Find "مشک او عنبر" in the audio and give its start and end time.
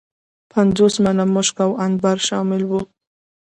1.33-2.17